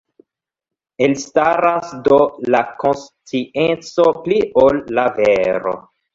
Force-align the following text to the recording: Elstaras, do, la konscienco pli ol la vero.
Elstaras, 1.07 1.91
do, 2.07 2.17
la 2.55 2.63
konscienco 2.85 4.09
pli 4.25 4.41
ol 4.65 4.83
la 4.99 5.07
vero. 5.21 5.79